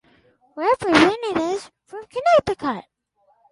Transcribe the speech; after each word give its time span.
Representatives 0.55 1.69
from 1.85 2.03
Connecticut. 2.07 2.85